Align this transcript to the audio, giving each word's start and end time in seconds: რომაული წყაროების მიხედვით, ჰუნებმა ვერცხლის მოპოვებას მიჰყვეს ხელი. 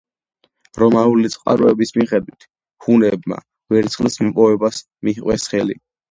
რომაული 0.83 1.29
წყაროების 1.33 1.91
მიხედვით, 1.97 2.47
ჰუნებმა 2.85 3.37
ვერცხლის 3.75 4.17
მოპოვებას 4.23 4.81
მიჰყვეს 5.09 5.47
ხელი. 5.53 5.77